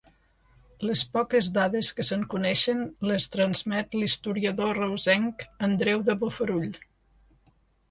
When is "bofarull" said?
6.25-6.69